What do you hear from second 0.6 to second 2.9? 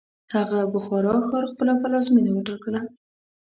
بخارا ښار خپله پلازمینه وټاکله.